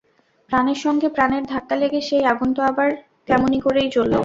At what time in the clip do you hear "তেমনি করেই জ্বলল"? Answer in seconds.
3.27-4.13